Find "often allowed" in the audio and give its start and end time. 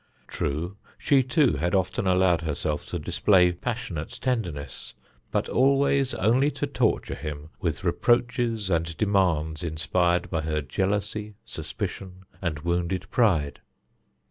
1.75-2.41